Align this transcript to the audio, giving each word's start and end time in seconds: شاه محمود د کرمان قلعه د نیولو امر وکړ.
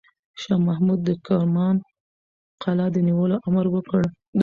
شاه 0.41 0.59
محمود 0.67 0.99
د 1.07 1.09
کرمان 1.25 1.75
قلعه 2.63 2.87
د 2.95 2.97
نیولو 3.07 3.35
امر 3.47 3.65
وکړ. 3.71 4.01